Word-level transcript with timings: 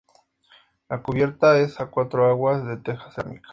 La 0.89 1.03
cubierta 1.03 1.59
es 1.59 1.79
a 1.79 1.91
cuatro 1.91 2.25
aguas 2.27 2.65
de 2.65 2.75
teja 2.77 3.11
cerámica. 3.11 3.49